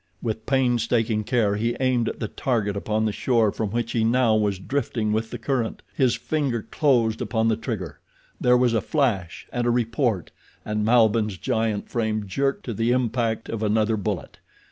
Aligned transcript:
With 0.19 0.47
painstaking 0.47 1.23
care 1.25 1.57
he 1.57 1.77
aimed 1.79 2.09
at 2.09 2.19
the 2.19 2.27
target 2.27 2.75
upon 2.75 3.05
the 3.05 3.11
shore 3.11 3.51
from 3.51 3.69
which 3.69 3.91
he 3.91 4.03
now 4.03 4.35
was 4.35 4.57
drifting 4.57 5.11
with 5.13 5.29
the 5.29 5.37
current. 5.37 5.83
His 5.93 6.15
finger 6.15 6.63
closed 6.63 7.21
upon 7.21 7.49
the 7.49 7.55
trigger—there 7.55 8.57
was 8.57 8.73
a 8.73 8.81
flash 8.81 9.47
and 9.53 9.67
a 9.67 9.69
report, 9.69 10.31
and 10.65 10.83
Malbihn's 10.83 11.37
giant 11.37 11.87
frame 11.87 12.25
jerked 12.25 12.65
to 12.65 12.73
the 12.73 12.89
impact 12.89 13.47
of 13.47 13.61
another 13.61 13.95
bullet. 13.95 14.39